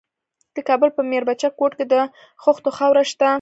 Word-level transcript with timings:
د 0.55 0.57
کابل 0.67 0.89
په 0.97 1.01
میربچه 1.09 1.49
کوټ 1.59 1.71
کې 1.77 1.85
د 1.93 1.95
خښتو 2.43 2.69
خاوره 2.77 3.03
شته. 3.11 3.27